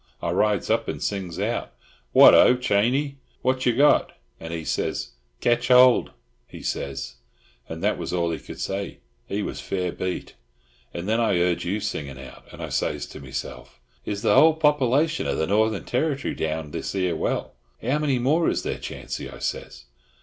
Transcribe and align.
I 0.19 0.31
rides 0.31 0.71
up 0.71 0.87
and 0.87 0.99
sings 0.99 1.39
out 1.39 1.73
"What 2.11 2.33
ho! 2.33 2.55
Chaney, 2.57 3.19
what 3.43 3.67
yer 3.67 3.73
got?" 3.75 4.17
And 4.39 4.51
he 4.51 4.65
says, 4.65 5.11
"Ketch 5.41 5.67
hold," 5.67 6.09
he 6.47 6.63
says, 6.63 7.17
and 7.69 7.83
that 7.83 7.99
was 7.99 8.11
all 8.11 8.31
he 8.31 8.39
could 8.39 8.59
say; 8.59 8.97
he 9.27 9.43
was 9.43 9.61
fair 9.61 9.91
beat. 9.91 10.33
And 10.91 11.07
then 11.07 11.19
I 11.19 11.35
heard 11.37 11.63
you 11.63 11.79
singing 11.79 12.17
out, 12.19 12.45
and 12.51 12.63
I 12.63 12.69
says 12.69 13.05
to 13.05 13.19
meself, 13.19 13.79
"Is 14.03 14.23
the 14.23 14.33
whole 14.33 14.55
popperlation 14.55 15.27
of 15.27 15.37
the 15.37 15.45
Northern 15.45 15.85
Territory 15.85 16.33
down 16.33 16.71
this 16.71 16.93
here 16.93 17.15
well? 17.15 17.53
How 17.79 17.99
many 17.99 18.17
more 18.17 18.49
is 18.49 18.63
there, 18.63 18.79
Chancy?" 18.79 19.29
I 19.29 19.37
says. 19.37 19.85